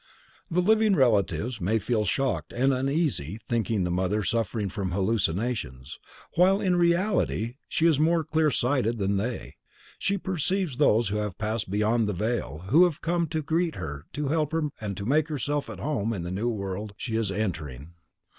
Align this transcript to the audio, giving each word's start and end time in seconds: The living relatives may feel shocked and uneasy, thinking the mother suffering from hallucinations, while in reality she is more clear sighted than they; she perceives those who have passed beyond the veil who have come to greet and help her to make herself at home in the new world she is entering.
The 0.49 0.63
living 0.63 0.95
relatives 0.95 1.61
may 1.61 1.77
feel 1.77 2.05
shocked 2.05 2.53
and 2.53 2.73
uneasy, 2.73 3.39
thinking 3.47 3.83
the 3.83 3.91
mother 3.91 4.23
suffering 4.23 4.67
from 4.67 4.89
hallucinations, 4.93 5.99
while 6.33 6.59
in 6.59 6.75
reality 6.75 7.57
she 7.69 7.85
is 7.85 7.99
more 7.99 8.23
clear 8.23 8.49
sighted 8.49 8.97
than 8.97 9.17
they; 9.17 9.57
she 9.99 10.17
perceives 10.17 10.77
those 10.77 11.09
who 11.09 11.17
have 11.17 11.37
passed 11.37 11.69
beyond 11.69 12.09
the 12.09 12.13
veil 12.13 12.63
who 12.69 12.85
have 12.85 13.01
come 13.01 13.27
to 13.27 13.43
greet 13.43 13.75
and 13.75 14.03
help 14.15 14.53
her 14.53 14.69
to 14.95 15.05
make 15.05 15.27
herself 15.27 15.69
at 15.69 15.77
home 15.77 16.13
in 16.13 16.23
the 16.23 16.31
new 16.31 16.49
world 16.49 16.95
she 16.97 17.15
is 17.15 17.31
entering. 17.31 17.93